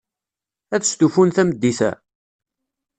Ad 0.75 0.83
stufun 0.83 1.29
tameddit-a? 1.35 1.91